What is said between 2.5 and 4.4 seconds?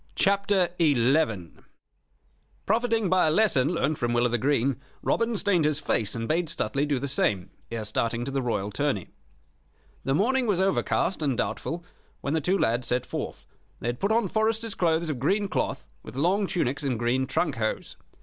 Profiting by a lesson learned from Will o' th'